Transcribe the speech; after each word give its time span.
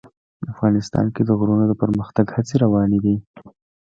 افغانستان 0.53 1.05
کې 1.13 1.21
د 1.25 1.29
غرونه 1.39 1.65
د 1.67 1.73
پرمختګ 1.81 2.25
هڅې 2.35 2.55
روانې 2.63 2.99
دي. 3.05 3.15